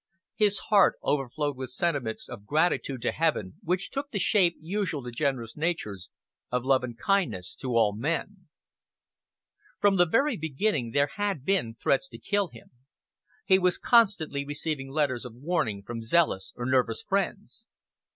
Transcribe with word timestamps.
His 0.35 0.57
heart 0.71 0.95
overflowed 1.03 1.55
with 1.55 1.69
sentiments 1.69 2.27
of 2.27 2.47
gratitude 2.47 3.03
to 3.03 3.11
Heaven, 3.11 3.57
which 3.61 3.91
took 3.91 4.09
the 4.09 4.17
shape, 4.17 4.55
usual 4.59 5.03
to 5.03 5.11
generous 5.11 5.55
natures, 5.55 6.09
of 6.51 6.65
love 6.65 6.83
and 6.83 6.97
kindness 6.97 7.53
to 7.59 7.75
all 7.77 7.93
men. 7.95 8.47
From 9.79 9.97
the 9.97 10.07
very 10.07 10.37
beginning 10.37 10.89
there 10.89 11.11
had 11.17 11.45
been 11.45 11.75
threats 11.75 12.09
to 12.09 12.17
kill 12.17 12.47
him. 12.47 12.71
He 13.45 13.59
was 13.59 13.77
constantly 13.77 14.43
receiving 14.43 14.89
letters 14.89 15.23
of 15.23 15.35
warning 15.35 15.83
from 15.83 16.01
zealous 16.03 16.51
or 16.55 16.65
nervous 16.65 17.03
friends. 17.03 17.67